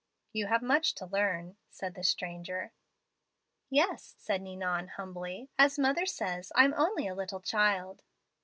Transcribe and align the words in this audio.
"'You 0.33 0.47
have 0.47 0.63
much 0.63 0.95
to 0.95 1.05
learn,' 1.05 1.57
said 1.69 1.93
the 1.93 2.03
stranger. 2.03 2.71
"'Yes,' 3.69 4.15
said 4.17 4.41
Ninon, 4.41 4.87
humbly; 4.87 5.51
'as 5.59 5.77
mother 5.77 6.07
says, 6.07 6.51
I'm 6.55 6.73
only 6.75 7.07
a 7.07 7.13
little 7.13 7.39
child.' 7.41 8.01